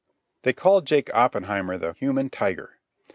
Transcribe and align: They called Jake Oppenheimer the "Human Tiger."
They 0.41 0.51
called 0.53 0.87
Jake 0.87 1.13
Oppenheimer 1.13 1.77
the 1.77 1.93
"Human 1.93 2.31
Tiger." 2.31 2.79